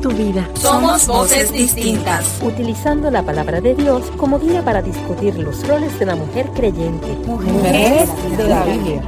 tu 0.00 0.10
vida. 0.10 0.48
Somos 0.54 1.06
voces 1.06 1.52
distintas. 1.52 2.40
Utilizando 2.42 3.10
la 3.10 3.22
palabra 3.22 3.60
de 3.60 3.74
Dios 3.74 4.10
como 4.16 4.38
guía 4.38 4.62
para 4.62 4.82
discutir 4.82 5.34
los 5.38 5.66
roles 5.66 5.98
de 5.98 6.06
la 6.06 6.16
mujer 6.16 6.46
creyente. 6.54 7.06
Mujeres 7.26 8.10
de 8.36 8.48
la 8.48 8.64
Biblia. 8.64 9.02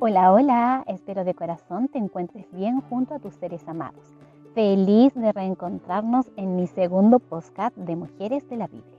Hola, 0.00 0.32
hola, 0.32 0.84
espero 0.88 1.24
de 1.24 1.34
corazón 1.34 1.88
te 1.88 1.98
encuentres 1.98 2.46
bien 2.52 2.80
junto 2.80 3.14
a 3.14 3.18
tus 3.18 3.34
seres 3.34 3.62
amados. 3.68 4.02
Feliz 4.54 5.14
de 5.14 5.30
reencontrarnos 5.32 6.26
en 6.36 6.56
mi 6.56 6.66
segundo 6.66 7.20
podcast 7.20 7.76
de 7.76 7.94
Mujeres 7.94 8.48
de 8.48 8.56
la 8.56 8.66
Biblia. 8.66 8.98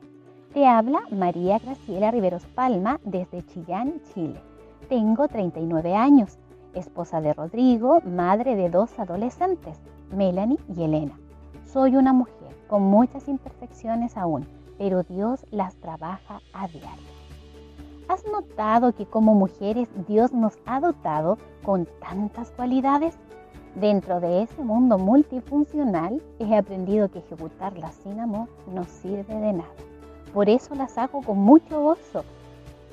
Te 0.54 0.66
habla 0.66 1.02
María 1.12 1.60
Graciela 1.60 2.12
Riveros 2.12 2.46
Palma 2.56 3.00
desde 3.04 3.46
Chillán, 3.46 4.02
Chile. 4.14 4.51
Tengo 4.90 5.28
39 5.28 5.96
años, 5.96 6.38
esposa 6.74 7.22
de 7.22 7.34
Rodrigo, 7.34 8.02
madre 8.02 8.56
de 8.56 8.70
dos 8.70 8.98
adolescentes, 9.00 9.80
Melanie 10.12 10.60
y 10.76 10.84
Elena. 10.84 11.18
Soy 11.66 11.96
una 11.96 12.14
mujer 12.14 12.56
con 12.68 12.84
muchas 12.84 13.28
imperfecciones 13.28 14.18
aún, 14.18 14.46
pero 14.78 15.04
Dios 15.04 15.46
las 15.52 15.76
trabaja 15.76 16.42
a 16.54 16.68
diario. 16.68 17.12
¿Has 18.10 18.26
notado 18.26 18.94
que 18.94 19.06
como 19.06 19.34
mujeres 19.34 19.88
Dios 20.08 20.34
nos 20.34 20.58
ha 20.66 20.82
dotado 20.82 21.38
con 21.64 21.88
tantas 22.02 22.52
cualidades? 22.52 23.18
Dentro 23.76 24.20
de 24.20 24.44
ese 24.44 24.62
mundo 24.62 24.98
multifuncional 24.98 26.22
he 26.40 26.58
aprendido 26.58 27.10
que 27.10 27.20
ejecutarlas 27.20 27.96
sin 27.96 28.20
amor 28.20 28.50
no 28.68 28.84
sirve 28.84 29.34
de 29.34 29.54
nada. 29.54 29.70
Por 30.34 30.50
eso 30.50 30.76
las 30.76 30.98
hago 30.98 31.22
con 31.22 31.38
mucho 31.38 31.82
gozo, 31.82 32.26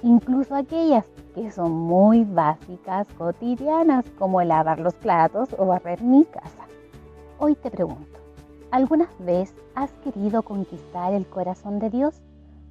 incluso 0.03 0.55
aquellas 0.55 1.07
que 1.35 1.51
son 1.51 1.73
muy 1.73 2.25
básicas, 2.25 3.07
cotidianas, 3.17 4.05
como 4.19 4.43
lavar 4.43 4.81
los 4.81 4.95
platos 4.95 5.49
o 5.59 5.67
barrer 5.67 6.03
mi 6.03 6.25
casa. 6.25 6.67
Hoy 7.39 7.55
te 7.55 7.71
pregunto, 7.71 8.19
¿alguna 8.71 9.09
vez 9.21 9.55
has 9.75 9.91
querido 10.05 10.43
conquistar 10.43 11.13
el 11.13 11.27
corazón 11.27 11.79
de 11.79 11.91
Dios? 11.91 12.21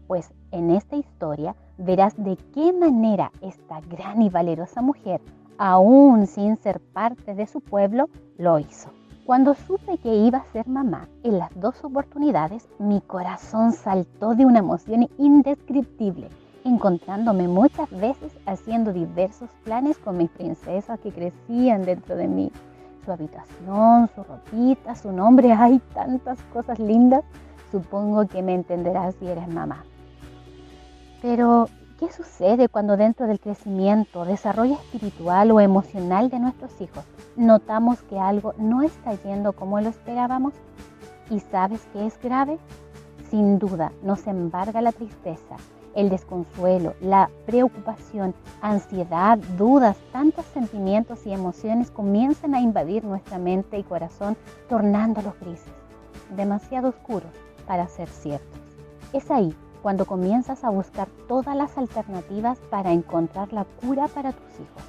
Pues 0.07 0.33
en 0.51 0.71
esta 0.71 0.95
historia 0.95 1.55
verás 1.77 2.15
de 2.17 2.37
qué 2.53 2.73
manera 2.73 3.31
esta 3.41 3.81
gran 3.81 4.21
y 4.21 4.29
valerosa 4.29 4.81
mujer, 4.81 5.21
aún 5.57 6.27
sin 6.27 6.57
ser 6.57 6.79
parte 6.79 7.35
de 7.35 7.47
su 7.47 7.61
pueblo, 7.61 8.09
lo 8.37 8.59
hizo. 8.59 8.89
Cuando 9.25 9.55
supe 9.55 9.97
que 9.97 10.15
iba 10.15 10.37
a 10.37 10.51
ser 10.53 10.67
mamá 10.67 11.09
en 11.23 11.37
las 11.37 11.51
dos 11.59 11.83
oportunidades, 11.83 12.69
mi 12.79 13.01
corazón 13.01 13.73
saltó 13.73 14.35
de 14.35 14.45
una 14.45 14.59
emoción 14.59 15.09
indescriptible, 15.17 16.29
encontrándome 16.67 17.47
muchas 17.47 17.89
veces 17.89 18.31
haciendo 18.45 18.93
diversos 18.93 19.49
planes 19.63 19.97
con 19.97 20.17
mis 20.17 20.29
princesas 20.29 20.99
que 20.99 21.11
crecían 21.11 21.83
dentro 21.83 22.15
de 22.15 22.27
mí. 22.27 22.51
Su 23.05 23.11
habitación, 23.11 24.09
su 24.13 24.23
ropita, 24.23 24.95
su 24.95 25.11
nombre, 25.11 25.51
hay 25.57 25.79
tantas 25.93 26.41
cosas 26.53 26.79
lindas. 26.79 27.23
Supongo 27.71 28.27
que 28.27 28.41
me 28.41 28.53
entenderás 28.53 29.15
si 29.15 29.27
eres 29.27 29.47
mamá. 29.47 29.83
Pero 31.21 31.67
¿Qué 31.99 32.11
sucede 32.11 32.69
cuando 32.69 32.95
dentro 32.95 33.25
del 33.25 33.39
crecimiento, 33.39 34.23
desarrollo 34.23 34.75
espiritual 34.75 35.49
o 35.49 35.59
emocional 35.59 36.29
de 36.29 36.37
nuestros 36.37 36.79
hijos 36.79 37.03
notamos 37.35 38.03
que 38.03 38.19
algo 38.19 38.53
no 38.59 38.83
está 38.83 39.15
yendo 39.23 39.53
como 39.53 39.81
lo 39.81 39.89
esperábamos? 39.89 40.53
¿Y 41.31 41.39
sabes 41.39 41.87
qué 41.93 42.05
es 42.05 42.21
grave? 42.21 42.59
Sin 43.31 43.57
duda 43.57 43.91
nos 44.03 44.27
embarga 44.27 44.79
la 44.79 44.91
tristeza, 44.91 45.55
el 45.97 46.09
desconsuelo, 46.09 46.93
la 47.01 47.27
preocupación, 47.47 48.35
ansiedad, 48.61 49.39
dudas, 49.57 49.97
tantos 50.11 50.45
sentimientos 50.53 51.25
y 51.25 51.33
emociones 51.33 51.89
comienzan 51.89 52.53
a 52.53 52.61
invadir 52.61 53.03
nuestra 53.03 53.39
mente 53.39 53.79
y 53.79 53.83
corazón, 53.83 54.37
tornándolos 54.69 55.33
grises, 55.41 55.73
demasiado 56.35 56.89
oscuros 56.89 57.31
para 57.65 57.87
ser 57.87 58.07
ciertos. 58.09 58.61
Es 59.11 59.31
ahí 59.31 59.55
cuando 59.81 60.05
comienzas 60.05 60.63
a 60.63 60.69
buscar 60.69 61.07
todas 61.27 61.55
las 61.55 61.75
alternativas 61.79 62.59
para 62.69 62.91
encontrar 62.91 63.51
la 63.51 63.65
cura 63.65 64.07
para 64.07 64.33
tus 64.33 64.53
hijos. 64.53 64.83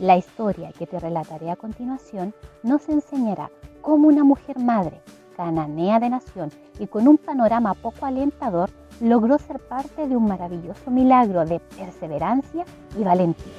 La 0.00 0.16
historia 0.16 0.72
que 0.72 0.88
te 0.88 0.98
relataré 0.98 1.52
a 1.52 1.56
continuación 1.56 2.34
nos 2.64 2.88
enseñará 2.88 3.52
cómo 3.82 4.08
una 4.08 4.24
mujer 4.24 4.58
madre, 4.58 5.00
cananea 5.36 6.00
de 6.00 6.10
nación 6.10 6.50
y 6.80 6.88
con 6.88 7.06
un 7.06 7.18
panorama 7.18 7.74
poco 7.74 8.04
alentador, 8.04 8.68
logró 9.00 9.38
ser 9.38 9.58
parte 9.58 10.06
de 10.06 10.16
un 10.16 10.26
maravilloso 10.26 10.90
milagro 10.90 11.44
de 11.44 11.58
perseverancia 11.60 12.64
y 12.98 13.02
valentía. 13.02 13.54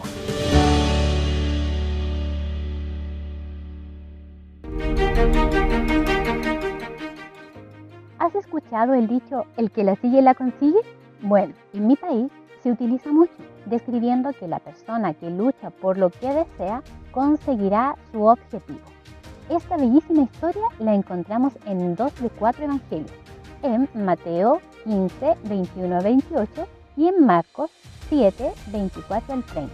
¿Has 8.19 8.35
escuchado 8.35 8.94
el 8.94 9.07
dicho, 9.07 9.46
el 9.57 9.72
que 9.72 9.84
la 9.84 9.96
sigue 9.96 10.22
la 10.22 10.35
consigue? 10.35 10.79
Bueno, 11.24 11.53
en 11.73 11.88
mi 11.88 11.96
país 11.96 12.31
se 12.62 12.72
utiliza 12.72 13.12
mucho, 13.12 13.34
describiendo 13.66 14.31
que 14.34 14.47
la 14.47 14.59
persona 14.59 15.16
que 15.16 15.31
lucha 15.31 15.72
por 15.72 15.97
lo 15.97 16.12
que 16.12 16.31
desea 16.31 16.84
conseguirá 17.12 17.96
su 18.12 18.23
objetivo. 18.23 18.79
Esta 19.50 19.75
bellísima 19.75 20.22
historia 20.22 20.62
la 20.79 20.94
encontramos 20.94 21.53
en 21.66 21.96
dos 21.96 22.13
de 22.22 22.29
cuatro 22.29 22.66
evangelios, 22.66 23.12
en 23.63 23.90
Mateo 23.96 24.62
15, 24.84 25.38
21 25.44 25.97
a 25.97 26.02
28 26.02 26.68
y 26.97 27.08
en 27.08 27.25
Marcos 27.25 27.72
7, 28.09 28.52
24 28.68 29.34
al 29.34 29.44
30. 29.44 29.74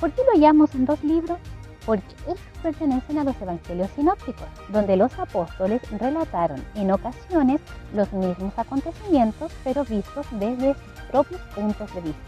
¿Por 0.00 0.10
qué 0.12 0.22
lo 0.34 0.66
en 0.74 0.84
dos 0.84 1.02
libros? 1.04 1.38
porque 1.86 2.14
estos 2.18 2.36
pertenecen 2.62 3.18
a 3.18 3.24
los 3.24 3.40
evangelios 3.40 3.90
sinópticos, 3.96 4.46
donde 4.68 4.96
los 4.96 5.18
apóstoles 5.18 5.82
relataron 5.98 6.62
en 6.74 6.92
ocasiones 6.92 7.60
los 7.94 8.12
mismos 8.12 8.52
acontecimientos, 8.56 9.52
pero 9.64 9.84
vistos 9.84 10.26
desde 10.32 10.74
sus 10.74 11.02
propios 11.10 11.40
puntos 11.54 11.92
de 11.94 12.00
vista. 12.02 12.20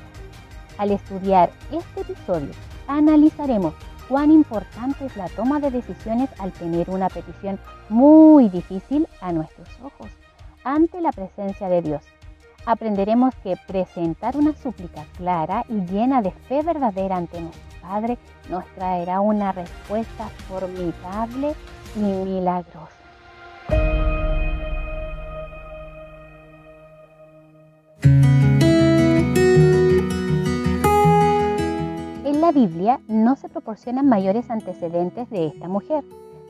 Al 0.78 0.90
estudiar 0.90 1.50
este 1.70 2.00
episodio, 2.00 2.50
analizaremos 2.88 3.74
cuán 4.08 4.30
importante 4.30 5.06
es 5.06 5.16
la 5.16 5.28
toma 5.28 5.60
de 5.60 5.70
decisiones 5.70 6.28
al 6.38 6.52
tener 6.52 6.90
una 6.90 7.08
petición 7.08 7.58
muy 7.88 8.48
difícil 8.48 9.06
a 9.20 9.32
nuestros 9.32 9.68
ojos 9.82 10.10
ante 10.64 11.00
la 11.00 11.12
presencia 11.12 11.68
de 11.68 11.82
Dios. 11.82 12.02
Aprenderemos 12.66 13.34
que 13.42 13.54
presentar 13.66 14.36
una 14.36 14.54
súplica 14.54 15.04
clara 15.16 15.64
y 15.68 15.80
llena 15.86 16.22
de 16.22 16.30
fe 16.32 16.62
verdadera 16.62 17.16
ante 17.16 17.40
nosotros 17.40 17.74
Padre 17.84 18.18
nos 18.48 18.64
traerá 18.74 19.20
una 19.20 19.52
respuesta 19.52 20.28
formidable 20.48 21.54
y 21.94 22.00
milagrosa. 22.00 22.88
En 32.24 32.40
la 32.40 32.52
Biblia 32.52 33.00
no 33.06 33.36
se 33.36 33.50
proporcionan 33.50 34.08
mayores 34.08 34.50
antecedentes 34.50 35.28
de 35.28 35.46
esta 35.48 35.68
mujer. 35.68 36.04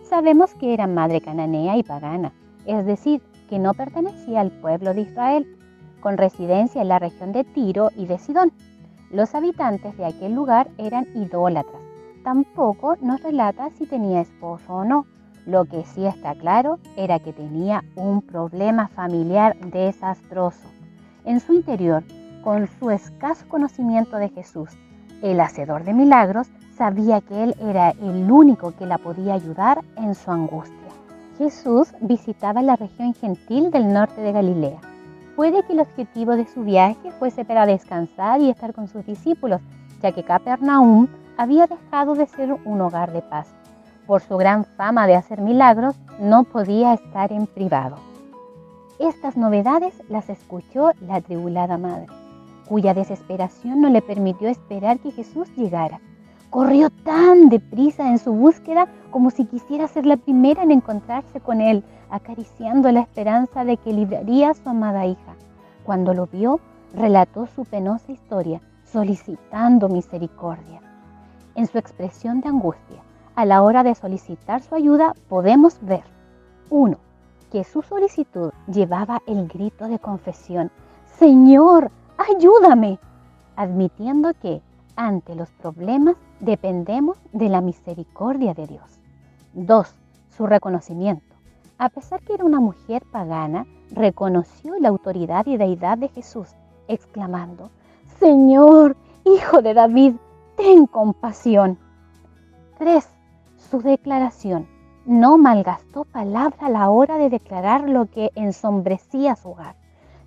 Sabemos 0.04 0.54
que 0.54 0.72
era 0.72 0.86
madre 0.86 1.20
cananea 1.20 1.76
y 1.76 1.82
pagana, 1.82 2.32
es 2.64 2.86
decir, 2.86 3.20
que 3.48 3.58
no 3.58 3.74
pertenecía 3.74 4.40
al 4.40 4.50
pueblo 4.50 4.94
de 4.94 5.02
Israel, 5.02 5.46
con 6.00 6.18
residencia 6.18 6.82
en 6.82 6.88
la 6.88 6.98
región 6.98 7.32
de 7.32 7.44
Tiro 7.44 7.90
y 7.96 8.06
de 8.06 8.18
Sidón. 8.18 8.52
Los 9.10 9.34
habitantes 9.34 9.96
de 9.96 10.04
aquel 10.04 10.34
lugar 10.34 10.68
eran 10.76 11.06
idólatras. 11.14 11.82
Tampoco 12.22 12.96
nos 13.00 13.22
relata 13.22 13.70
si 13.70 13.86
tenía 13.86 14.20
esposo 14.20 14.74
o 14.74 14.84
no. 14.84 15.06
Lo 15.46 15.66
que 15.66 15.84
sí 15.84 16.06
está 16.06 16.34
claro 16.34 16.78
era 16.96 17.18
que 17.18 17.32
tenía 17.32 17.84
un 17.96 18.22
problema 18.22 18.88
familiar 18.88 19.56
desastroso. 19.58 20.68
En 21.24 21.40
su 21.40 21.52
interior, 21.52 22.02
con 22.42 22.66
su 22.78 22.90
escaso 22.90 23.46
conocimiento 23.48 24.16
de 24.16 24.30
Jesús, 24.30 24.70
el 25.22 25.40
hacedor 25.40 25.84
de 25.84 25.94
milagros 25.94 26.48
sabía 26.76 27.20
que 27.20 27.44
Él 27.44 27.54
era 27.60 27.90
el 27.90 28.30
único 28.30 28.72
que 28.72 28.86
la 28.86 28.98
podía 28.98 29.34
ayudar 29.34 29.82
en 29.96 30.14
su 30.14 30.30
angustia. 30.30 30.83
Jesús 31.38 31.88
visitaba 32.00 32.62
la 32.62 32.76
región 32.76 33.14
gentil 33.14 33.70
del 33.70 33.92
norte 33.92 34.20
de 34.20 34.32
Galilea 34.32 34.80
Puede 35.36 35.64
que 35.64 35.72
el 35.72 35.80
objetivo 35.80 36.36
de 36.36 36.46
su 36.46 36.62
viaje 36.62 37.10
fuese 37.18 37.44
para 37.44 37.66
descansar 37.66 38.40
y 38.40 38.50
estar 38.50 38.72
con 38.72 38.86
sus 38.86 39.04
discípulos, 39.04 39.60
ya 40.00 40.12
que 40.12 40.22
Capernaum 40.22 41.08
había 41.36 41.66
dejado 41.66 42.14
de 42.14 42.26
ser 42.26 42.52
un 42.52 42.80
hogar 42.80 43.12
de 43.12 43.20
paz. 43.20 43.48
Por 44.06 44.20
su 44.20 44.36
gran 44.36 44.64
fama 44.64 45.08
de 45.08 45.16
hacer 45.16 45.40
milagros, 45.40 45.96
no 46.20 46.44
podía 46.44 46.94
estar 46.94 47.32
en 47.32 47.48
privado. 47.48 47.96
Estas 49.00 49.36
novedades 49.36 49.94
las 50.08 50.28
escuchó 50.28 50.92
la 51.00 51.20
tribulada 51.20 51.78
madre, 51.78 52.06
cuya 52.68 52.94
desesperación 52.94 53.80
no 53.80 53.88
le 53.88 54.02
permitió 54.02 54.48
esperar 54.48 55.00
que 55.00 55.10
Jesús 55.10 55.48
llegara. 55.56 56.00
Corrió 56.54 56.88
tan 56.88 57.48
deprisa 57.48 58.08
en 58.08 58.20
su 58.20 58.32
búsqueda 58.32 58.86
como 59.10 59.32
si 59.32 59.44
quisiera 59.44 59.88
ser 59.88 60.06
la 60.06 60.16
primera 60.16 60.62
en 60.62 60.70
encontrarse 60.70 61.40
con 61.40 61.60
él, 61.60 61.82
acariciando 62.10 62.92
la 62.92 63.00
esperanza 63.00 63.64
de 63.64 63.76
que 63.76 63.92
libraría 63.92 64.50
a 64.50 64.54
su 64.54 64.68
amada 64.68 65.04
hija. 65.04 65.34
Cuando 65.82 66.14
lo 66.14 66.28
vio, 66.28 66.60
relató 66.94 67.48
su 67.48 67.64
penosa 67.64 68.12
historia, 68.12 68.60
solicitando 68.84 69.88
misericordia. 69.88 70.80
En 71.56 71.66
su 71.66 71.76
expresión 71.76 72.40
de 72.40 72.50
angustia, 72.50 73.02
a 73.34 73.44
la 73.44 73.60
hora 73.60 73.82
de 73.82 73.96
solicitar 73.96 74.62
su 74.62 74.76
ayuda, 74.76 75.12
podemos 75.28 75.78
ver 75.80 76.04
1. 76.70 76.96
Que 77.50 77.64
su 77.64 77.82
solicitud 77.82 78.52
llevaba 78.68 79.20
el 79.26 79.48
grito 79.48 79.88
de 79.88 79.98
confesión, 79.98 80.70
Señor, 81.18 81.90
ayúdame, 82.16 83.00
admitiendo 83.56 84.32
que 84.34 84.62
ante 84.96 85.34
los 85.34 85.50
problemas 85.50 86.16
dependemos 86.40 87.18
de 87.32 87.48
la 87.48 87.60
misericordia 87.60 88.54
de 88.54 88.66
Dios. 88.66 89.00
2. 89.54 89.94
Su 90.36 90.46
reconocimiento. 90.46 91.34
A 91.78 91.88
pesar 91.88 92.20
que 92.22 92.34
era 92.34 92.44
una 92.44 92.60
mujer 92.60 93.02
pagana, 93.10 93.66
reconoció 93.90 94.74
la 94.80 94.88
autoridad 94.88 95.46
y 95.46 95.56
deidad 95.56 95.98
de 95.98 96.08
Jesús, 96.08 96.48
exclamando, 96.88 97.70
Señor, 98.20 98.96
Hijo 99.24 99.62
de 99.62 99.72
David, 99.72 100.16
ten 100.56 100.86
compasión. 100.86 101.78
3. 102.78 103.08
Su 103.56 103.80
declaración. 103.80 104.68
No 105.06 105.38
malgastó 105.38 106.04
palabra 106.04 106.66
a 106.66 106.70
la 106.70 106.90
hora 106.90 107.16
de 107.16 107.30
declarar 107.30 107.88
lo 107.88 108.06
que 108.06 108.30
ensombrecía 108.34 109.34
su 109.36 109.50
hogar. 109.50 109.76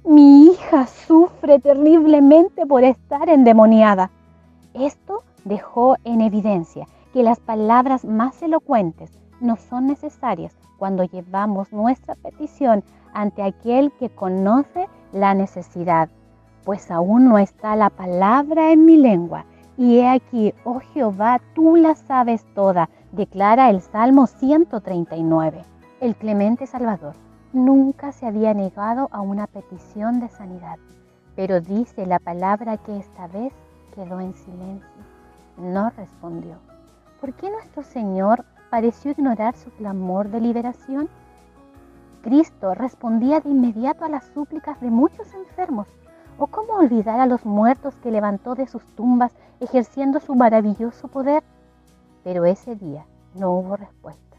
Mi 0.03 0.47
hija 0.47 0.87
sufre 0.87 1.59
terriblemente 1.59 2.65
por 2.65 2.83
estar 2.83 3.29
endemoniada. 3.29 4.09
Esto 4.79 5.23
dejó 5.43 5.97
en 6.03 6.21
evidencia 6.21 6.87
que 7.11 7.23
las 7.23 7.39
palabras 7.39 8.05
más 8.05 8.39
elocuentes 8.43 9.11
no 9.41 9.55
son 9.55 9.87
necesarias 9.87 10.55
cuando 10.77 11.03
llevamos 11.03 11.73
nuestra 11.73 12.13
petición 12.13 12.83
ante 13.11 13.41
aquel 13.41 13.91
que 13.93 14.09
conoce 14.09 14.87
la 15.13 15.33
necesidad, 15.33 16.09
pues 16.63 16.91
aún 16.91 17.25
no 17.25 17.39
está 17.39 17.75
la 17.75 17.89
palabra 17.89 18.71
en 18.71 18.85
mi 18.85 18.97
lengua. 18.97 19.45
Y 19.77 19.97
he 19.97 20.09
aquí, 20.09 20.53
oh 20.63 20.79
Jehová, 20.93 21.41
tú 21.55 21.75
la 21.75 21.95
sabes 21.95 22.45
toda, 22.53 22.89
declara 23.11 23.71
el 23.71 23.81
Salmo 23.81 24.27
139. 24.27 25.63
El 26.01 26.15
clemente 26.15 26.67
Salvador 26.67 27.15
nunca 27.51 28.11
se 28.11 28.27
había 28.27 28.53
negado 28.53 29.09
a 29.11 29.21
una 29.21 29.47
petición 29.47 30.19
de 30.19 30.29
sanidad, 30.29 30.77
pero 31.35 31.61
dice 31.61 32.05
la 32.05 32.19
palabra 32.19 32.77
que 32.77 32.97
esta 32.97 33.25
vez 33.27 33.53
quedó 33.97 34.19
en 34.19 34.35
silencio, 34.35 35.03
no 35.57 35.89
respondió. 35.89 36.57
¿Por 37.19 37.33
qué 37.33 37.49
nuestro 37.49 37.81
Señor 37.81 38.45
pareció 38.69 39.09
ignorar 39.09 39.55
su 39.55 39.71
clamor 39.71 40.29
de 40.29 40.39
liberación? 40.39 41.09
Cristo 42.21 42.75
respondía 42.75 43.39
de 43.39 43.49
inmediato 43.49 44.05
a 44.05 44.09
las 44.09 44.25
súplicas 44.35 44.79
de 44.81 44.91
muchos 44.91 45.33
enfermos. 45.33 45.87
¿O 46.37 46.45
cómo 46.45 46.73
olvidar 46.73 47.19
a 47.19 47.25
los 47.25 47.43
muertos 47.43 47.95
que 47.95 48.11
levantó 48.11 48.53
de 48.53 48.67
sus 48.67 48.85
tumbas 48.95 49.33
ejerciendo 49.59 50.19
su 50.19 50.35
maravilloso 50.35 51.07
poder? 51.07 51.43
Pero 52.23 52.45
ese 52.45 52.75
día 52.75 53.07
no 53.33 53.51
hubo 53.53 53.77
respuesta. 53.77 54.37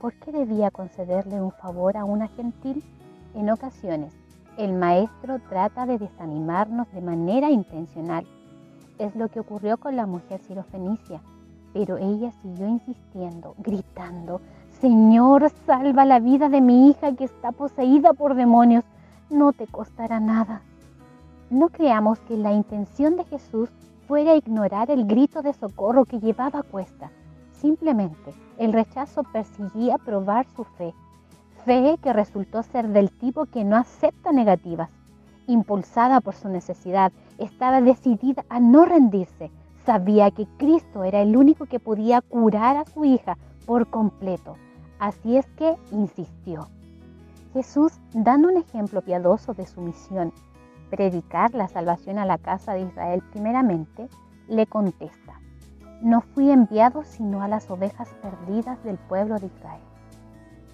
¿Por 0.00 0.14
qué 0.14 0.32
debía 0.32 0.72
concederle 0.72 1.40
un 1.40 1.52
favor 1.52 1.96
a 1.96 2.04
una 2.04 2.26
gentil? 2.26 2.82
En 3.34 3.50
ocasiones, 3.50 4.12
el 4.56 4.72
maestro 4.72 5.38
trata 5.48 5.86
de 5.86 5.98
desanimarnos 5.98 6.90
de 6.92 7.02
manera 7.02 7.50
intencional 7.50 8.26
es 9.00 9.16
lo 9.16 9.28
que 9.28 9.40
ocurrió 9.40 9.78
con 9.78 9.96
la 9.96 10.06
mujer 10.06 10.40
sirofenicia, 10.40 11.20
pero 11.72 11.96
ella 11.96 12.32
siguió 12.42 12.68
insistiendo, 12.68 13.54
gritando, 13.58 14.40
Señor, 14.80 15.50
salva 15.66 16.04
la 16.04 16.20
vida 16.20 16.48
de 16.48 16.60
mi 16.60 16.88
hija 16.88 17.14
que 17.14 17.24
está 17.24 17.52
poseída 17.52 18.12
por 18.12 18.34
demonios, 18.34 18.84
no 19.30 19.52
te 19.52 19.66
costará 19.66 20.20
nada. 20.20 20.62
No 21.50 21.68
creamos 21.68 22.18
que 22.20 22.36
la 22.36 22.52
intención 22.52 23.16
de 23.16 23.24
Jesús 23.24 23.70
fuera 24.06 24.36
ignorar 24.36 24.90
el 24.90 25.06
grito 25.06 25.42
de 25.42 25.52
socorro 25.52 26.04
que 26.04 26.20
llevaba 26.20 26.60
a 26.60 26.62
cuesta. 26.62 27.10
Simplemente 27.52 28.34
el 28.58 28.72
rechazo 28.72 29.22
persiguía 29.22 29.98
probar 29.98 30.46
su 30.56 30.64
fe, 30.64 30.94
fe 31.64 31.98
que 32.02 32.12
resultó 32.12 32.62
ser 32.62 32.88
del 32.88 33.10
tipo 33.10 33.46
que 33.46 33.64
no 33.64 33.76
acepta 33.76 34.32
negativas, 34.32 34.90
impulsada 35.52 36.20
por 36.20 36.34
su 36.34 36.48
necesidad, 36.48 37.12
estaba 37.38 37.80
decidida 37.80 38.44
a 38.48 38.60
no 38.60 38.84
rendirse. 38.84 39.50
Sabía 39.84 40.30
que 40.30 40.46
Cristo 40.58 41.04
era 41.04 41.20
el 41.20 41.36
único 41.36 41.66
que 41.66 41.80
podía 41.80 42.20
curar 42.20 42.76
a 42.76 42.84
su 42.84 43.04
hija 43.04 43.36
por 43.66 43.88
completo. 43.88 44.56
Así 44.98 45.36
es 45.36 45.46
que 45.56 45.76
insistió. 45.90 46.68
Jesús, 47.52 47.92
dando 48.12 48.48
un 48.48 48.58
ejemplo 48.58 49.02
piadoso 49.02 49.54
de 49.54 49.66
su 49.66 49.80
misión, 49.80 50.32
predicar 50.90 51.54
la 51.54 51.68
salvación 51.68 52.18
a 52.18 52.26
la 52.26 52.38
casa 52.38 52.74
de 52.74 52.82
Israel 52.82 53.22
primeramente, 53.32 54.08
le 54.48 54.66
contesta, 54.66 55.40
no 56.02 56.20
fui 56.20 56.50
enviado 56.50 57.04
sino 57.04 57.42
a 57.42 57.48
las 57.48 57.70
ovejas 57.70 58.08
perdidas 58.22 58.82
del 58.84 58.98
pueblo 58.98 59.38
de 59.38 59.46
Israel. 59.46 59.89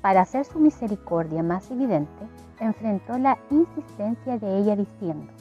Para 0.07 0.21
hacer 0.21 0.45
su 0.45 0.61
misericordia 0.61 1.43
más 1.43 1.69
evidente, 1.69 2.29
enfrentó 2.61 3.19
la 3.19 3.37
insistencia 3.51 4.39
de 4.39 4.59
ella 4.59 4.77
diciendo, 4.77 5.33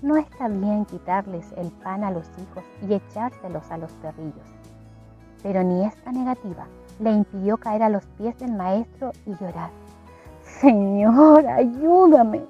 no 0.00 0.16
está 0.16 0.46
bien 0.46 0.84
quitarles 0.84 1.44
el 1.56 1.72
pan 1.72 2.04
a 2.04 2.12
los 2.12 2.24
hijos 2.38 2.62
y 2.88 2.94
echárselos 2.94 3.68
a 3.68 3.78
los 3.78 3.90
perrillos. 3.94 4.46
Pero 5.42 5.64
ni 5.64 5.84
esta 5.84 6.12
negativa 6.12 6.68
le 7.00 7.10
impidió 7.10 7.56
caer 7.56 7.82
a 7.82 7.88
los 7.88 8.06
pies 8.16 8.38
del 8.38 8.52
maestro 8.52 9.10
y 9.26 9.32
llorar. 9.40 9.70
Señor, 10.60 11.44
ayúdame. 11.44 12.44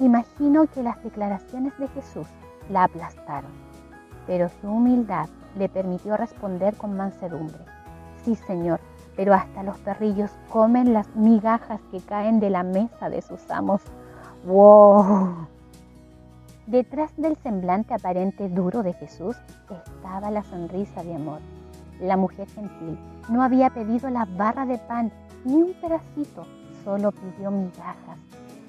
Imagino 0.00 0.66
que 0.66 0.82
las 0.82 1.00
declaraciones 1.04 1.78
de 1.78 1.86
Jesús 1.86 2.26
la 2.68 2.82
aplastaron, 2.82 3.52
pero 4.26 4.48
su 4.60 4.68
humildad 4.68 5.28
le 5.56 5.68
permitió 5.68 6.16
responder 6.16 6.74
con 6.74 6.96
mansedumbre. 6.96 7.60
Sí, 8.24 8.34
Señor, 8.34 8.80
pero 9.16 9.34
hasta 9.34 9.62
los 9.62 9.78
perrillos 9.78 10.30
comen 10.50 10.92
las 10.92 11.14
migajas 11.14 11.80
que 11.90 12.00
caen 12.00 12.40
de 12.40 12.50
la 12.50 12.62
mesa 12.62 13.10
de 13.10 13.22
sus 13.22 13.50
amos. 13.50 13.82
¡Wow! 14.44 15.46
Detrás 16.66 17.12
del 17.16 17.36
semblante 17.36 17.94
aparente 17.94 18.48
duro 18.48 18.82
de 18.82 18.92
Jesús 18.94 19.36
estaba 19.70 20.30
la 20.30 20.42
sonrisa 20.42 21.02
de 21.02 21.14
amor. 21.14 21.40
La 22.00 22.16
mujer 22.16 22.48
gentil 22.48 22.98
no 23.28 23.42
había 23.42 23.70
pedido 23.70 24.10
la 24.10 24.24
barra 24.24 24.64
de 24.66 24.78
pan 24.78 25.12
ni 25.44 25.54
un 25.54 25.74
pedacito, 25.74 26.46
solo 26.84 27.12
pidió 27.12 27.50
migajas. 27.50 28.18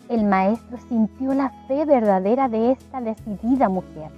El 0.10 0.26
maestro 0.26 0.78
sintió 0.90 1.34
la 1.34 1.50
fe 1.68 1.86
verdadera 1.86 2.50
de 2.50 2.72
esta 2.72 3.00
decidida 3.00 3.70
mujer. 3.70 4.12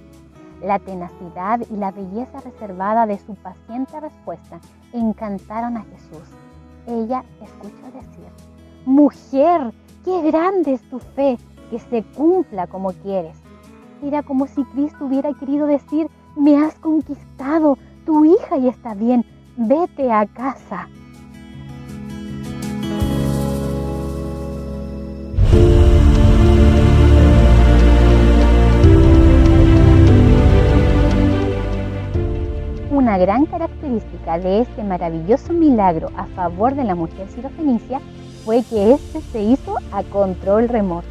La 0.62 0.78
tenacidad 0.78 1.60
y 1.70 1.76
la 1.76 1.90
belleza 1.90 2.40
reservada 2.40 3.06
de 3.06 3.18
su 3.18 3.34
paciente 3.34 4.00
respuesta 4.00 4.58
encantaron 4.92 5.76
a 5.76 5.82
Jesús. 5.84 6.28
Ella 6.86 7.24
escuchó 7.42 7.86
decir, 7.86 8.30
Mujer, 8.86 9.74
qué 10.04 10.22
grande 10.22 10.74
es 10.74 10.82
tu 10.88 10.98
fe, 10.98 11.36
que 11.70 11.78
se 11.78 12.02
cumpla 12.16 12.66
como 12.66 12.92
quieres. 12.92 13.36
Era 14.02 14.22
como 14.22 14.46
si 14.46 14.64
Cristo 14.64 15.06
hubiera 15.06 15.32
querido 15.34 15.66
decir, 15.66 16.08
me 16.36 16.56
has 16.56 16.74
conquistado, 16.76 17.76
tu 18.04 18.24
hija 18.24 18.56
ya 18.58 18.70
está 18.70 18.94
bien, 18.94 19.24
vete 19.56 20.12
a 20.12 20.26
casa. 20.26 20.88
Gran 33.18 33.46
característica 33.46 34.38
de 34.38 34.60
este 34.60 34.84
maravilloso 34.84 35.54
milagro 35.54 36.10
a 36.18 36.26
favor 36.26 36.74
de 36.74 36.84
la 36.84 36.94
mujer 36.94 37.26
sirofenicia 37.28 38.00
fue 38.44 38.62
que 38.62 38.92
éste 38.92 39.22
se 39.32 39.42
hizo 39.42 39.76
a 39.90 40.02
control 40.02 40.68
remoto. 40.68 41.08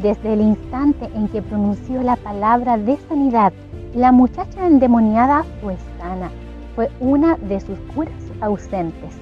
Desde 0.00 0.34
el 0.34 0.42
instante 0.42 1.10
en 1.14 1.26
que 1.28 1.42
pronunció 1.42 2.02
la 2.02 2.14
palabra 2.14 2.78
de 2.78 2.96
sanidad, 3.08 3.52
la 3.94 4.12
muchacha 4.12 4.64
endemoniada 4.64 5.44
fue 5.60 5.76
sana. 5.98 6.30
Fue 6.76 6.88
una 7.00 7.36
de 7.36 7.60
sus 7.60 7.78
curas 7.94 8.14
ausentes. 8.40 9.14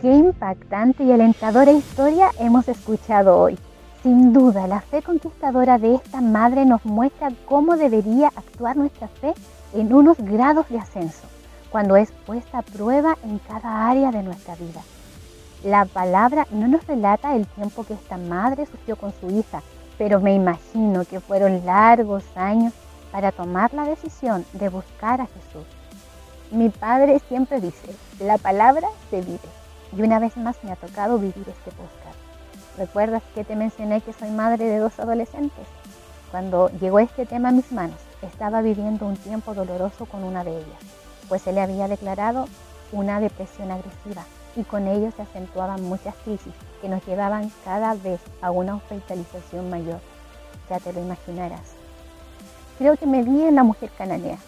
Qué 0.00 0.12
impactante 0.12 1.02
y 1.02 1.10
alentadora 1.10 1.72
historia 1.72 2.30
hemos 2.38 2.68
escuchado 2.68 3.38
hoy. 3.38 3.58
Sin 4.04 4.32
duda, 4.32 4.68
la 4.68 4.80
fe 4.80 5.02
conquistadora 5.02 5.78
de 5.78 5.96
esta 5.96 6.20
madre 6.20 6.64
nos 6.64 6.84
muestra 6.84 7.30
cómo 7.46 7.76
debería 7.76 8.28
actuar 8.28 8.76
nuestra 8.76 9.08
fe 9.08 9.34
en 9.72 9.92
unos 9.92 10.18
grados 10.18 10.68
de 10.68 10.78
ascenso, 10.78 11.26
cuando 11.70 11.96
es 11.96 12.10
puesta 12.26 12.58
a 12.58 12.62
prueba 12.62 13.16
en 13.24 13.38
cada 13.38 13.88
área 13.88 14.10
de 14.10 14.22
nuestra 14.22 14.54
vida. 14.56 14.82
La 15.64 15.84
palabra 15.84 16.46
no 16.50 16.68
nos 16.68 16.86
relata 16.86 17.36
el 17.36 17.46
tiempo 17.46 17.84
que 17.84 17.94
esta 17.94 18.16
madre 18.16 18.66
sufrió 18.66 18.96
con 18.96 19.12
su 19.20 19.30
hija, 19.30 19.62
pero 19.96 20.20
me 20.20 20.34
imagino 20.34 21.04
que 21.04 21.20
fueron 21.20 21.64
largos 21.64 22.24
años 22.34 22.72
para 23.12 23.30
tomar 23.30 23.72
la 23.72 23.84
decisión 23.84 24.44
de 24.54 24.68
buscar 24.68 25.20
a 25.20 25.26
Jesús. 25.26 25.66
Mi 26.50 26.68
padre 26.68 27.20
siempre 27.28 27.60
dice, 27.60 27.94
la 28.18 28.38
palabra 28.38 28.88
se 29.10 29.20
vive. 29.20 29.38
Y 29.96 30.02
una 30.02 30.18
vez 30.18 30.36
más 30.36 30.56
me 30.64 30.72
ha 30.72 30.76
tocado 30.76 31.18
vivir 31.18 31.46
este 31.48 31.70
podcast. 31.70 32.18
¿Recuerdas 32.76 33.22
que 33.34 33.44
te 33.44 33.54
mencioné 33.54 34.00
que 34.00 34.12
soy 34.12 34.30
madre 34.30 34.64
de 34.64 34.78
dos 34.78 34.98
adolescentes? 34.98 35.66
Cuando 36.30 36.70
llegó 36.80 36.98
este 36.98 37.26
tema 37.26 37.50
a 37.50 37.52
mis 37.52 37.70
manos, 37.70 37.98
estaba 38.26 38.62
viviendo 38.62 39.06
un 39.06 39.16
tiempo 39.16 39.54
doloroso 39.54 40.06
con 40.06 40.24
una 40.24 40.44
de 40.44 40.52
ellas, 40.52 40.80
pues 41.28 41.42
se 41.42 41.52
le 41.52 41.60
había 41.60 41.88
declarado 41.88 42.46
una 42.92 43.20
depresión 43.20 43.70
agresiva 43.70 44.24
y 44.56 44.64
con 44.64 44.86
ello 44.86 45.10
se 45.12 45.22
acentuaban 45.22 45.82
muchas 45.82 46.14
crisis 46.24 46.52
que 46.80 46.88
nos 46.88 47.04
llevaban 47.06 47.50
cada 47.64 47.94
vez 47.94 48.20
a 48.40 48.50
una 48.50 48.76
hospitalización 48.76 49.70
mayor. 49.70 50.00
Ya 50.68 50.78
te 50.78 50.92
lo 50.92 51.00
imaginarás. 51.00 51.74
Creo 52.78 52.96
que 52.96 53.06
me 53.06 53.22
vi 53.22 53.42
en 53.42 53.54
la 53.54 53.62
mujer 53.62 53.90
cananea, 53.96 54.38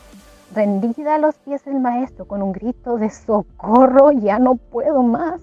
rendida 0.54 1.14
a 1.14 1.18
los 1.18 1.34
pies 1.36 1.64
del 1.64 1.80
maestro 1.80 2.26
con 2.26 2.42
un 2.42 2.52
grito 2.52 2.96
de 2.96 3.10
socorro, 3.10 4.12
ya 4.12 4.38
no 4.38 4.56
puedo 4.56 5.02
más. 5.02 5.40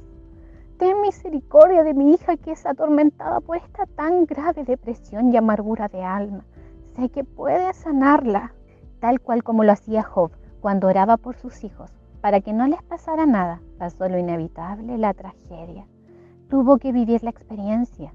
Ten 0.78 1.02
misericordia 1.02 1.84
de 1.84 1.94
mi 1.94 2.14
hija 2.14 2.38
que 2.38 2.52
es 2.52 2.66
atormentada 2.66 3.40
por 3.40 3.58
esta 3.58 3.86
tan 3.86 4.26
grave 4.26 4.64
depresión 4.64 5.32
y 5.32 5.38
amargura 5.38 5.88
de 5.88 6.04
alma. 6.04 6.44
Sé 6.95 7.10
que 7.10 7.24
puedes 7.24 7.77
sanarla, 7.77 8.53
tal 9.00 9.21
cual 9.21 9.43
como 9.43 9.63
lo 9.63 9.71
hacía 9.71 10.03
Job 10.03 10.31
cuando 10.60 10.88
oraba 10.88 11.17
por 11.17 11.38
sus 11.38 11.63
hijos. 11.63 11.89
Para 12.19 12.41
que 12.41 12.53
no 12.53 12.67
les 12.67 12.83
pasara 12.83 13.25
nada, 13.25 13.62
pasó 13.79 14.07
lo 14.10 14.19
inevitable, 14.19 14.98
la 14.98 15.13
tragedia. 15.13 15.88
Tuvo 16.50 16.77
que 16.77 16.91
vivir 16.91 17.24
la 17.24 17.29
experiencia. 17.29 18.13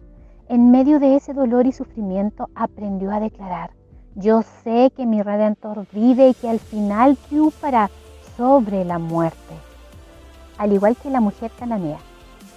En 0.49 0.71
medio 0.71 1.01
de 1.01 1.17
ese 1.17 1.33
dolor 1.33 1.67
y 1.67 1.73
sufrimiento 1.73 2.51
aprendió 2.55 3.11
a 3.11 3.19
declarar, 3.19 3.71
yo 4.15 4.43
sé 4.43 4.93
que 4.95 5.07
mi 5.07 5.23
redentor 5.23 5.87
vive 5.91 6.29
y 6.29 6.35
que 6.35 6.49
al 6.49 6.61
final 6.61 7.17
triunfará 7.29 7.91
sobre 8.37 8.85
la 8.85 8.99
muerte. 8.99 9.55
Al 10.59 10.73
igual 10.73 10.97
que 10.97 11.11
la 11.11 11.21
mujer 11.21 11.51
cananea, 11.59 11.99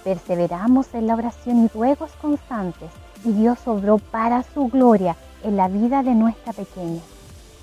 perseveramos 0.04 0.94
en 0.94 1.06
la 1.06 1.14
oración 1.14 1.64
y 1.64 1.68
ruegos 1.68 2.12
constantes 2.20 2.90
y 3.24 3.32
Dios 3.32 3.66
obró 3.66 3.98
para 3.98 4.42
su 4.42 4.68
gloria 4.68 5.16
en 5.42 5.56
la 5.56 5.68
vida 5.68 6.02
de 6.02 6.14
nuestra 6.14 6.52
pequeña. 6.52 7.00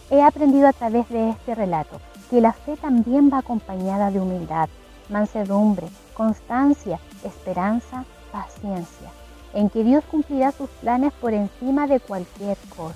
He 0.09 0.21
aprendido 0.21 0.67
a 0.67 0.73
través 0.73 1.07
de 1.09 1.29
este 1.29 1.55
relato 1.55 1.99
que 2.29 2.41
la 2.41 2.53
fe 2.53 2.77
también 2.77 3.29
va 3.31 3.39
acompañada 3.39 4.11
de 4.11 4.19
humildad, 4.19 4.69
mansedumbre, 5.09 5.87
constancia, 6.13 6.99
esperanza, 7.23 8.05
paciencia, 8.31 9.09
en 9.53 9.69
que 9.69 9.83
Dios 9.83 10.03
cumplirá 10.09 10.51
sus 10.51 10.69
planes 10.81 11.13
por 11.13 11.33
encima 11.33 11.87
de 11.87 11.99
cualquier 11.99 12.57
cosa. 12.75 12.95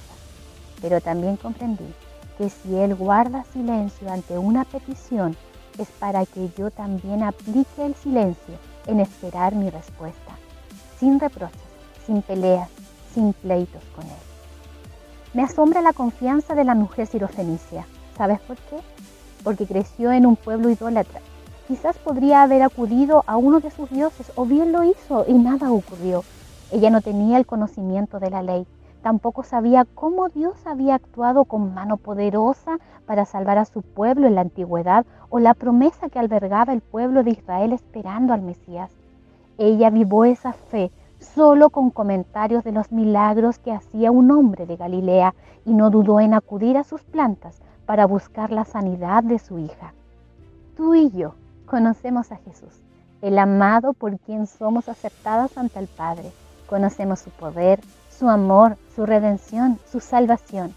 Pero 0.81 0.99
también 1.01 1.37
comprendí 1.37 1.93
que 2.37 2.49
si 2.49 2.75
Él 2.75 2.95
guarda 2.95 3.45
silencio 3.53 4.11
ante 4.11 4.37
una 4.37 4.65
petición, 4.65 5.35
es 5.77 5.87
para 5.99 6.25
que 6.25 6.49
yo 6.57 6.69
también 6.71 7.23
aplique 7.23 7.85
el 7.85 7.95
silencio 7.95 8.55
en 8.87 8.99
esperar 8.99 9.55
mi 9.55 9.69
respuesta, 9.69 10.35
sin 10.99 11.19
reproches, 11.19 11.61
sin 12.05 12.21
peleas, 12.21 12.69
sin 13.13 13.33
pleitos 13.33 13.83
con 13.95 14.05
Él. 14.05 14.30
Me 15.33 15.43
asombra 15.43 15.81
la 15.81 15.93
confianza 15.93 16.55
de 16.55 16.65
la 16.65 16.75
mujer 16.75 17.07
sirofenicia. 17.07 17.85
¿Sabes 18.17 18.41
por 18.41 18.57
qué? 18.57 18.75
Porque 19.45 19.65
creció 19.65 20.11
en 20.11 20.25
un 20.25 20.35
pueblo 20.35 20.69
idólatra. 20.69 21.21
Quizás 21.69 21.97
podría 21.97 22.43
haber 22.43 22.61
acudido 22.63 23.23
a 23.27 23.37
uno 23.37 23.61
de 23.61 23.71
sus 23.71 23.89
dioses 23.89 24.29
o 24.35 24.45
bien 24.45 24.73
lo 24.73 24.83
hizo 24.83 25.23
y 25.25 25.33
nada 25.33 25.71
ocurrió. 25.71 26.25
Ella 26.69 26.89
no 26.89 26.99
tenía 26.99 27.37
el 27.37 27.45
conocimiento 27.45 28.19
de 28.19 28.29
la 28.29 28.41
ley, 28.43 28.67
tampoco 29.01 29.43
sabía 29.43 29.85
cómo 29.85 30.27
Dios 30.27 30.55
había 30.65 30.95
actuado 30.95 31.45
con 31.45 31.73
mano 31.73 31.95
poderosa 31.95 32.79
para 33.05 33.23
salvar 33.23 33.57
a 33.57 33.63
su 33.63 33.83
pueblo 33.83 34.27
en 34.27 34.35
la 34.35 34.41
antigüedad 34.41 35.05
o 35.29 35.39
la 35.39 35.53
promesa 35.53 36.09
que 36.09 36.19
albergaba 36.19 36.73
el 36.73 36.81
pueblo 36.81 37.23
de 37.23 37.31
Israel 37.31 37.71
esperando 37.71 38.33
al 38.33 38.41
Mesías. 38.41 38.91
Ella 39.57 39.89
vivó 39.91 40.25
esa 40.25 40.51
fe 40.51 40.91
solo 41.21 41.69
con 41.69 41.91
comentarios 41.91 42.63
de 42.63 42.71
los 42.71 42.91
milagros 42.91 43.59
que 43.59 43.71
hacía 43.71 44.11
un 44.11 44.31
hombre 44.31 44.65
de 44.65 44.75
Galilea 44.75 45.33
y 45.65 45.73
no 45.73 45.89
dudó 45.89 46.19
en 46.19 46.33
acudir 46.33 46.77
a 46.77 46.83
sus 46.83 47.01
plantas 47.03 47.61
para 47.85 48.05
buscar 48.05 48.51
la 48.51 48.65
sanidad 48.65 49.23
de 49.23 49.39
su 49.39 49.59
hija. 49.59 49.93
Tú 50.75 50.95
y 50.95 51.11
yo 51.11 51.35
conocemos 51.65 52.31
a 52.31 52.37
Jesús, 52.37 52.81
el 53.21 53.37
amado 53.37 53.93
por 53.93 54.17
quien 54.19 54.47
somos 54.47 54.89
aceptadas 54.89 55.57
ante 55.57 55.79
el 55.79 55.87
Padre. 55.87 56.31
Conocemos 56.67 57.19
su 57.19 57.29
poder, 57.29 57.79
su 58.09 58.29
amor, 58.29 58.77
su 58.95 59.05
redención, 59.05 59.77
su 59.89 59.99
salvación. 59.99 60.73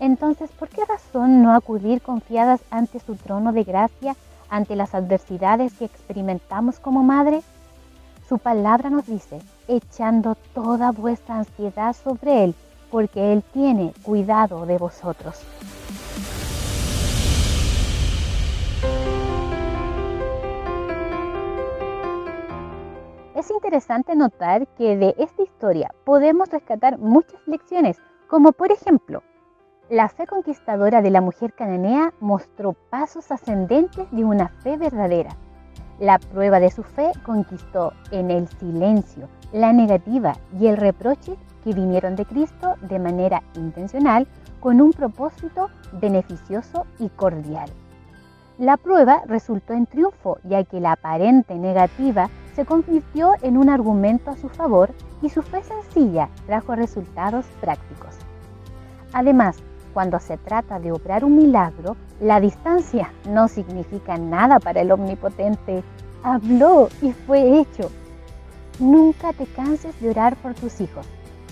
Entonces, 0.00 0.50
¿por 0.52 0.68
qué 0.68 0.84
razón 0.84 1.42
no 1.42 1.54
acudir 1.54 2.02
confiadas 2.02 2.60
ante 2.70 3.00
su 3.00 3.16
trono 3.16 3.52
de 3.52 3.64
gracia 3.64 4.16
ante 4.50 4.76
las 4.76 4.94
adversidades 4.94 5.74
que 5.74 5.84
experimentamos 5.84 6.78
como 6.80 7.02
madre? 7.02 7.42
Su 8.28 8.38
palabra 8.38 8.90
nos 8.90 9.06
dice, 9.06 9.40
echando 9.68 10.36
toda 10.54 10.90
vuestra 10.90 11.36
ansiedad 11.36 11.94
sobre 11.94 12.44
Él, 12.44 12.54
porque 12.90 13.32
Él 13.32 13.44
tiene 13.52 13.92
cuidado 14.02 14.66
de 14.66 14.78
vosotros. 14.78 15.40
Es 23.36 23.50
interesante 23.50 24.16
notar 24.16 24.66
que 24.76 24.96
de 24.96 25.14
esta 25.16 25.42
historia 25.42 25.94
podemos 26.04 26.48
rescatar 26.50 26.98
muchas 26.98 27.40
lecciones, 27.46 27.98
como 28.26 28.52
por 28.52 28.72
ejemplo, 28.72 29.22
la 29.90 30.08
fe 30.10 30.26
conquistadora 30.26 31.00
de 31.00 31.10
la 31.10 31.22
mujer 31.22 31.54
cananea 31.54 32.12
mostró 32.20 32.74
pasos 32.90 33.30
ascendentes 33.30 34.06
de 34.10 34.22
una 34.22 34.48
fe 34.48 34.76
verdadera. 34.76 35.34
La 36.00 36.18
prueba 36.18 36.60
de 36.60 36.70
su 36.70 36.84
fe 36.84 37.10
conquistó 37.24 37.92
en 38.12 38.30
el 38.30 38.46
silencio, 38.48 39.28
la 39.52 39.72
negativa 39.72 40.36
y 40.58 40.68
el 40.68 40.76
reproche 40.76 41.36
que 41.64 41.72
vinieron 41.72 42.14
de 42.14 42.24
Cristo 42.24 42.74
de 42.82 43.00
manera 43.00 43.42
intencional 43.54 44.28
con 44.60 44.80
un 44.80 44.92
propósito 44.92 45.70
beneficioso 45.92 46.86
y 47.00 47.08
cordial. 47.08 47.68
La 48.58 48.76
prueba 48.76 49.22
resultó 49.26 49.72
en 49.72 49.86
triunfo, 49.86 50.38
ya 50.44 50.64
que 50.64 50.80
la 50.80 50.92
aparente 50.92 51.56
negativa 51.56 52.28
se 52.54 52.64
convirtió 52.64 53.32
en 53.42 53.56
un 53.56 53.68
argumento 53.68 54.30
a 54.30 54.36
su 54.36 54.48
favor 54.48 54.92
y 55.22 55.30
su 55.30 55.42
fe 55.42 55.62
sencilla 55.62 56.28
trajo 56.46 56.74
resultados 56.74 57.46
prácticos. 57.60 58.16
Además, 59.12 59.56
cuando 59.98 60.20
se 60.20 60.36
trata 60.36 60.78
de 60.78 60.92
obrar 60.92 61.24
un 61.24 61.34
milagro, 61.34 61.96
la 62.20 62.38
distancia 62.38 63.12
no 63.28 63.48
significa 63.48 64.16
nada 64.16 64.60
para 64.60 64.80
el 64.80 64.92
omnipotente. 64.92 65.82
Habló 66.22 66.88
y 67.02 67.10
fue 67.10 67.58
hecho. 67.58 67.90
Nunca 68.78 69.32
te 69.32 69.44
canses 69.46 70.00
de 70.00 70.10
orar 70.10 70.36
por 70.36 70.54
tus 70.54 70.80
hijos, 70.80 71.04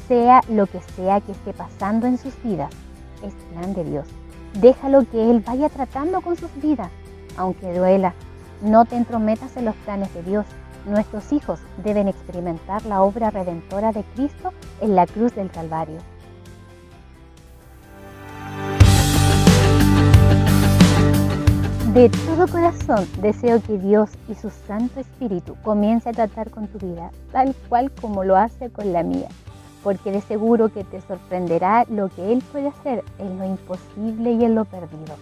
sea 0.07 0.43
lo 0.49 0.69
que 0.69 0.81
sea 0.95 1.21
que 1.23 1.33
esté 1.33 1.55
pasando 1.55 2.07
en 2.07 2.19
sus 2.19 2.41
vidas. 2.45 2.71
Es 3.25 3.35
plan 3.51 3.75
de 3.75 3.83
Dios. 3.83 4.07
Déjalo 4.61 5.05
que 5.11 5.29
Él 5.29 5.43
vaya 5.45 5.69
tratando 5.69 6.21
con 6.21 6.37
sus 6.37 6.55
vidas, 6.63 6.93
aunque 7.37 7.77
duela. 7.77 8.15
No 8.63 8.85
te 8.85 8.95
entrometas 8.95 9.57
en 9.57 9.65
los 9.65 9.75
planes 9.75 10.15
de 10.15 10.23
Dios. 10.23 10.47
Nuestros 10.87 11.33
hijos 11.33 11.59
deben 11.83 12.07
experimentar 12.07 12.87
la 12.87 13.03
obra 13.03 13.31
redentora 13.31 13.91
de 13.91 14.05
Cristo 14.15 14.53
en 14.81 14.95
la 14.95 15.05
cruz 15.09 15.35
del 15.35 15.51
Calvario. 15.51 15.99
De 21.97 22.11
todo 22.11 22.47
corazón 22.47 23.09
deseo 23.23 23.59
que 23.63 23.79
Dios 23.79 24.11
y 24.29 24.35
su 24.35 24.51
Santo 24.51 25.01
Espíritu 25.01 25.57
comience 25.63 26.11
a 26.11 26.13
tratar 26.13 26.51
con 26.51 26.67
tu 26.67 26.79
vida, 26.79 27.11
tal 27.33 27.55
cual 27.71 27.91
como 27.91 28.23
lo 28.23 28.37
hace 28.37 28.69
con 28.69 28.93
la 28.93 29.03
mía, 29.03 29.29
porque 29.83 30.13
de 30.13 30.21
seguro 30.21 30.69
que 30.69 30.85
te 30.85 31.01
sorprenderá 31.01 31.87
lo 31.89 32.11
que 32.11 32.35
Él 32.35 32.45
puede 32.53 32.69
hacer 32.69 33.03
en 33.19 33.39
lo 33.39 33.47
imposible 33.47 34.33
y 34.33 34.45
en 34.45 34.55
lo 34.55 34.67
perdido. 34.67 35.17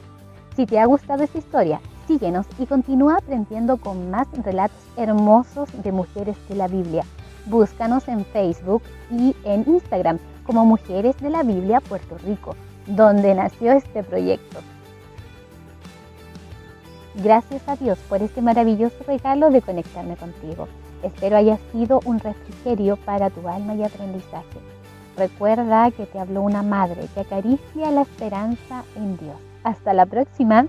Si 0.56 0.66
te 0.66 0.80
ha 0.80 0.86
gustado 0.86 1.22
esta 1.22 1.38
historia, 1.38 1.80
síguenos 2.08 2.44
y 2.58 2.66
continúa 2.66 3.18
aprendiendo 3.18 3.76
con 3.76 4.10
más 4.10 4.26
relatos 4.42 4.82
hermosos 4.96 5.68
de 5.84 5.92
mujeres 5.92 6.36
de 6.48 6.56
la 6.56 6.66
Biblia. 6.66 7.04
Búscanos 7.46 8.08
en 8.08 8.24
Facebook 8.24 8.82
y 9.12 9.36
en 9.44 9.60
Instagram 9.68 10.18
como 10.44 10.64
Mujeres 10.64 11.16
de 11.18 11.30
la 11.30 11.44
Biblia 11.44 11.80
Puerto 11.80 12.18
Rico, 12.18 12.56
donde 12.88 13.32
nació 13.32 13.70
este 13.70 14.02
proyecto. 14.02 14.58
Gracias 17.16 17.62
a 17.68 17.76
Dios 17.76 17.96
por 18.08 18.22
este 18.22 18.42
maravilloso 18.42 18.96
regalo 19.06 19.50
de 19.50 19.62
conectarme 19.62 20.16
contigo. 20.16 20.66
Espero 21.02 21.36
haya 21.36 21.58
sido 21.70 22.00
un 22.04 22.18
refrigerio 22.18 22.96
para 22.96 23.30
tu 23.30 23.48
alma 23.48 23.74
y 23.74 23.84
aprendizaje. 23.84 24.58
Recuerda 25.16 25.92
que 25.92 26.06
te 26.06 26.18
habló 26.18 26.42
una 26.42 26.64
madre 26.64 27.06
que 27.14 27.20
acaricia 27.20 27.92
la 27.92 28.02
esperanza 28.02 28.82
en 28.96 29.16
Dios. 29.16 29.36
Hasta 29.62 29.92
la 29.92 30.06
próxima. 30.06 30.66